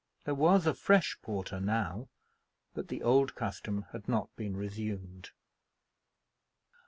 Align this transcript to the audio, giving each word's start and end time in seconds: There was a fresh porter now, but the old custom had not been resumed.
There 0.23 0.33
was 0.33 0.65
a 0.65 0.73
fresh 0.73 1.15
porter 1.21 1.59
now, 1.59 2.09
but 2.73 2.87
the 2.87 3.03
old 3.03 3.35
custom 3.35 3.85
had 3.91 4.09
not 4.09 4.35
been 4.35 4.57
resumed. 4.57 5.29